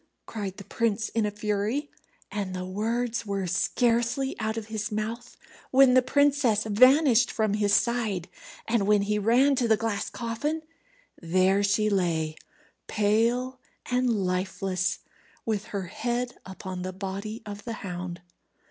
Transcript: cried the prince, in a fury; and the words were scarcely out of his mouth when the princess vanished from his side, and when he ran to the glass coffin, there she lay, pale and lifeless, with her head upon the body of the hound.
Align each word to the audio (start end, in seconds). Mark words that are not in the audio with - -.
cried 0.25 0.57
the 0.57 0.63
prince, 0.63 1.09
in 1.09 1.27
a 1.27 1.29
fury; 1.29 1.91
and 2.31 2.55
the 2.55 2.65
words 2.65 3.23
were 3.23 3.45
scarcely 3.45 4.35
out 4.39 4.57
of 4.57 4.65
his 4.65 4.91
mouth 4.91 5.37
when 5.69 5.93
the 5.93 6.01
princess 6.01 6.63
vanished 6.63 7.29
from 7.29 7.53
his 7.53 7.71
side, 7.71 8.27
and 8.67 8.87
when 8.87 9.03
he 9.03 9.19
ran 9.19 9.53
to 9.55 9.67
the 9.67 9.77
glass 9.77 10.09
coffin, 10.09 10.63
there 11.21 11.61
she 11.61 11.87
lay, 11.87 12.35
pale 12.87 13.59
and 13.91 14.09
lifeless, 14.09 15.01
with 15.45 15.65
her 15.65 15.83
head 15.83 16.35
upon 16.47 16.81
the 16.81 16.91
body 16.93 17.43
of 17.45 17.63
the 17.63 17.73
hound. 17.85 18.21